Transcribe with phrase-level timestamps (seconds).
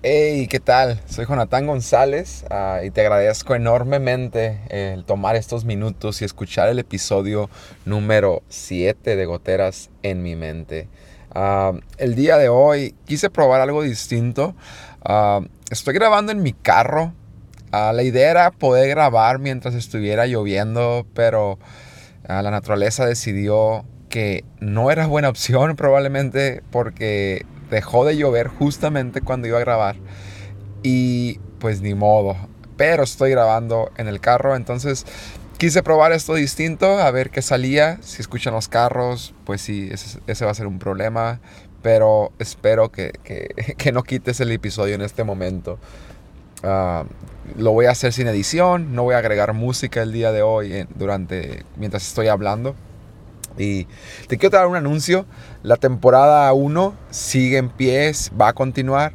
[0.00, 1.00] Hey, ¿qué tal?
[1.06, 6.78] Soy Jonathan González uh, y te agradezco enormemente el tomar estos minutos y escuchar el
[6.78, 7.50] episodio
[7.84, 10.86] número 7 de Goteras en mi mente.
[11.34, 14.54] Uh, el día de hoy quise probar algo distinto.
[15.04, 17.12] Uh, estoy grabando en mi carro.
[17.72, 21.58] la idea era poder grabar mientras estuviera lloviendo, pero
[22.28, 29.48] la naturaleza decidió que no era buena opción probablemente porque dejó de llover justamente cuando
[29.48, 29.96] iba a grabar.
[30.82, 32.36] Y pues ni modo.
[32.76, 35.04] Pero estoy grabando en el carro, entonces
[35.58, 37.98] quise probar esto distinto, a ver qué salía.
[38.02, 41.40] Si escuchan los carros, pues sí, ese, va a ser un problema.
[41.82, 43.12] Pero espero que,
[43.76, 45.78] que, no quites el episodio en este momento.
[46.62, 47.04] Ah,
[47.56, 50.86] lo voy a hacer sin edición, no voy a agregar música el día de hoy
[50.96, 52.74] durante, mientras estoy hablando.
[53.58, 53.86] Y
[54.28, 55.26] te quiero dar un anuncio.
[55.62, 59.12] La temporada 1 sigue en pies, va a continuar,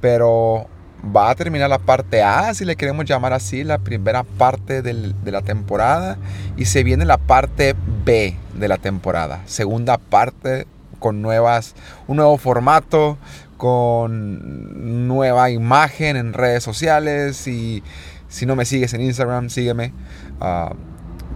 [0.00, 0.66] pero
[1.04, 5.32] va a terminar la parte A, si le queremos llamar así, la primera parte de
[5.32, 6.18] la temporada.
[6.56, 7.74] Y se viene la parte
[8.04, 9.42] B de la temporada.
[9.46, 10.66] Segunda parte
[10.98, 11.74] con nuevas,
[12.06, 13.18] un nuevo formato,
[13.56, 17.46] con nueva imagen en redes sociales.
[17.48, 17.82] Y
[18.28, 19.92] si no me sigues en Instagram, sígueme.
[20.40, 20.74] Ah,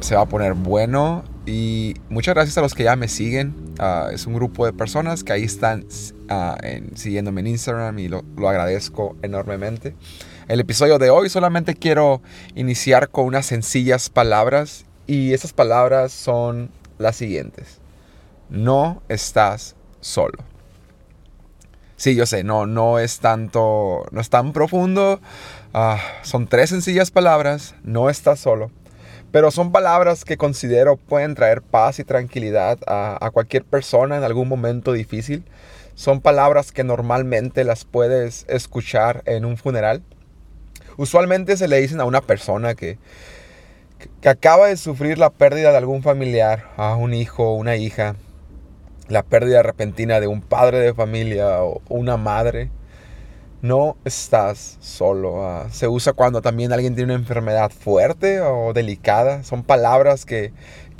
[0.04, 1.24] se va a poner bueno.
[1.46, 3.74] Y muchas gracias a los que ya me siguen.
[3.78, 5.86] Ah, es un grupo de personas que ahí están
[6.30, 9.94] uh, siguiéndome en Instagram y lo, lo, agradezco enormemente.
[10.46, 12.20] El episodio de hoy solamente quiero
[12.54, 17.80] iniciar con unas sencillas palabras y esas palabras son las siguientes.
[18.50, 20.38] No estás solo.
[21.96, 25.20] Sí, yo sé, no, no es tanto, no es tan profundo.
[25.72, 27.74] Uh, son tres sencillas palabras.
[27.84, 28.70] No estás solo.
[29.34, 34.48] Pero son palabras que considero pueden traer paz y tranquilidad a, cualquier persona en algún
[34.48, 35.42] momento difícil.
[35.96, 40.04] Son palabras que normalmente las puedes escuchar en un funeral.
[40.96, 42.96] Usualmente se le dicen a una persona que,
[44.20, 48.14] que acaba de sufrir la pérdida de algún familiar, a un hijo, una hija,
[49.08, 52.70] la pérdida repentina de un padre de familia o una madre
[53.64, 55.42] no estás solo.
[55.48, 59.42] Ah, se usa cuando también alguien tiene una enfermedad fuerte o delicada.
[59.42, 60.52] Son palabras que,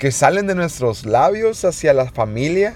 [0.09, 2.73] salen de nuestros labios hacia la familia.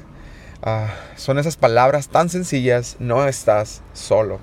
[0.62, 4.40] Ah, son esas palabras tan sencillas, no estás solo.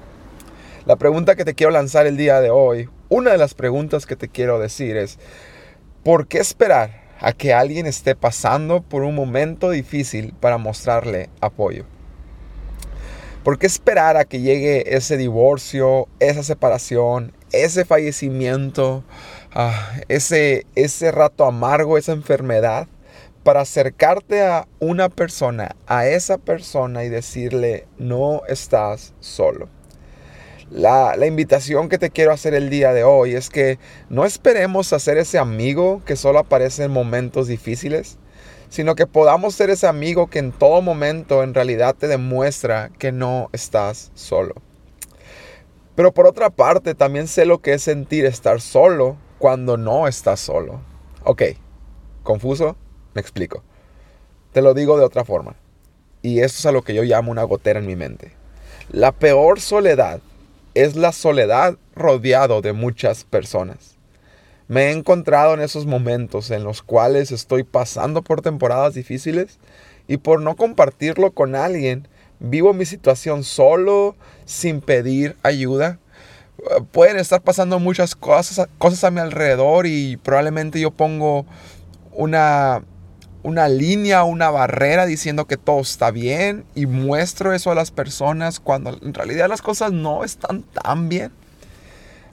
[0.84, 4.16] La pregunta que te quiero lanzar el día de hoy, una de las preguntas que
[4.16, 5.16] te quiero decir es,
[6.02, 11.84] ¿por qué esperar a que alguien esté pasando por un momento difícil para mostrarle apoyo?
[13.46, 19.04] ¿Por qué esperar a que llegue ese divorcio, esa separación, ese fallecimiento,
[19.52, 22.88] ah, ese, ese rato amargo, esa enfermedad?
[23.44, 29.68] Para acercarte a una persona, a esa persona y decirle, no estás solo.
[30.68, 33.78] La, la, invitación que te quiero hacer el día de hoy es que
[34.08, 38.18] no esperemos a ser ese amigo que solo aparece en momentos difíciles,
[38.68, 43.12] sino que podamos ser ese amigo que en todo momento en realidad te demuestra que
[43.12, 44.54] no estás solo.
[45.94, 50.40] Pero por otra parte, también sé lo que es sentir estar solo cuando no estás
[50.40, 50.80] solo.
[51.24, 51.42] Ok,
[52.22, 52.76] confuso,
[53.14, 53.62] me explico.
[54.52, 55.56] Te lo digo de otra forma.
[56.22, 58.32] Y esto es a lo que yo llamo una gotera en mi mente.
[58.90, 60.20] La peor soledad
[60.74, 63.95] es la soledad rodeado de muchas personas.
[64.68, 69.58] Me he encontrado en esos momentos en los cuales estoy pasando por temporadas difíciles
[70.08, 72.08] y por no compartirlo con alguien,
[72.40, 75.98] vivo mi situación solo, sin pedir ayuda.
[76.90, 81.46] Pueden estar pasando muchas cosas, cosas a mi alrededor y probablemente yo pongo
[82.12, 82.82] una,
[83.44, 88.58] una línea, una barrera diciendo que todo está bien y muestro eso a las personas
[88.58, 91.30] cuando en realidad las cosas no están tan bien.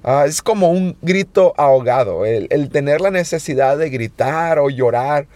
[0.06, 5.28] Ah, es como un grito ahogado, el, tener la necesidad de gritar o llorar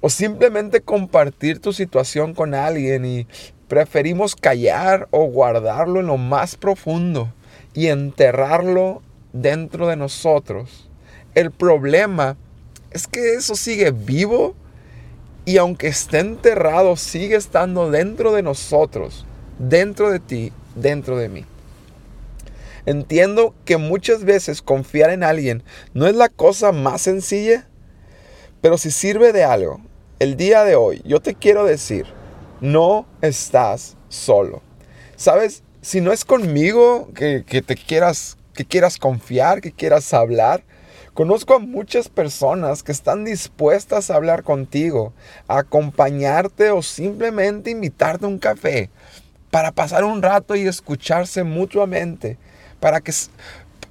[0.00, 3.26] o simplemente compartir tu situación con alguien y
[3.66, 7.32] preferimos callar o guardarlo en lo más profundo
[7.74, 9.02] y enterrarlo
[9.32, 10.88] dentro de nosotros.
[11.34, 12.36] El problema
[12.92, 14.54] es que eso sigue vivo
[15.44, 19.26] y aunque esté enterrado, sigue estando dentro de nosotros,
[19.58, 21.44] dentro de ti, dentro de mí.
[22.86, 25.62] Entiendo que muchas veces confiar en alguien
[25.94, 27.66] no es la cosa más sencilla,
[28.60, 29.80] pero si sirve de algo,
[30.18, 32.06] el día de hoy yo te quiero decir,
[32.60, 34.62] no estás solo.
[35.16, 35.62] ¿Sabes?
[35.80, 40.62] Si no es conmigo que, te quieras, que quieras confiar, que quieras hablar,
[41.14, 45.12] Conozco a muchas personas que están dispuestas a hablar contigo,
[45.46, 48.90] a acompañarte o simplemente invitarte a un café
[49.52, 52.36] para pasar un rato y escucharse mutuamente,
[52.84, 53.12] para que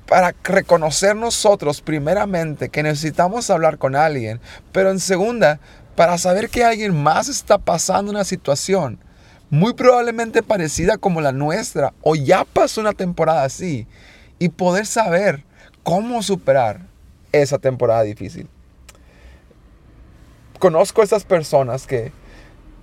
[0.08, 4.40] para reconocer nosotros primeramente que necesitamos hablar con alguien,
[4.72, 5.60] pero en segunda,
[5.96, 9.00] para saber que alguien más está pasando una situación
[9.50, 13.88] muy probablemente parecida como la nuestra o ya pasó una temporada así
[14.38, 15.44] y poder saber
[15.82, 16.82] cómo superar
[17.32, 18.48] esa temporada difícil.
[20.60, 22.12] Conozco a estas personas que,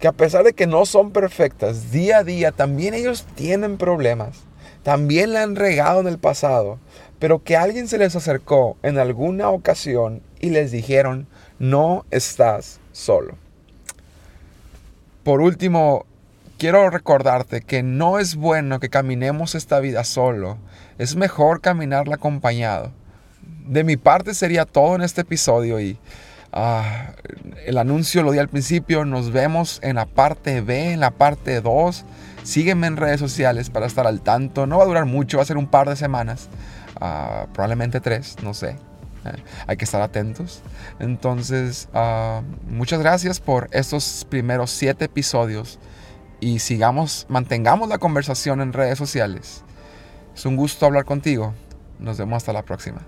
[0.00, 4.49] que a pesar de que no son perfectas, día a día también ellos tienen problemas,
[4.82, 6.78] también la han regado en el pasado,
[7.18, 11.26] pero que alguien se les acercó en alguna ocasión y les dijeron,
[11.58, 13.36] no estás solo.
[15.22, 16.06] Por último,
[16.58, 20.58] quiero recordarte que no es bueno que caminemos esta vida solo,
[20.98, 22.90] es mejor caminarla acompañado.
[23.66, 25.98] De mi parte sería todo en este episodio y
[26.52, 27.12] ah,
[27.66, 31.60] el anuncio lo di al principio, nos vemos en la parte B, en la parte
[31.60, 32.04] 2.
[32.42, 35.46] Sígueme en redes sociales para estar al tanto, no va a durar mucho, va a
[35.46, 36.48] ser un par de semanas
[37.52, 38.76] probablemente tres, no sé.
[39.24, 40.62] Eh, hay que estar atentos.
[40.98, 45.78] Entonces, ah, muchas gracias por estos primeros siete episodios
[46.40, 49.62] y sigamos, mantengamos la conversación en redes sociales.
[50.34, 51.54] Es un gusto hablar contigo.
[51.98, 53.02] Nos vemos hasta la próxima.